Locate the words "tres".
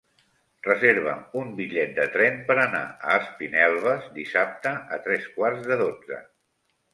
5.05-5.29